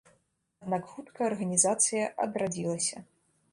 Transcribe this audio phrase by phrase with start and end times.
[0.63, 3.07] Аднак хутка арганізацыя адрадзілася.